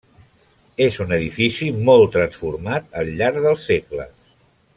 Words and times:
És 0.85 0.95
un 1.03 1.13
edifici 1.17 1.69
molt 1.91 2.11
transformat 2.17 2.89
al 3.03 3.13
llarg 3.21 3.39
dels 3.47 3.69
segles. 3.73 4.13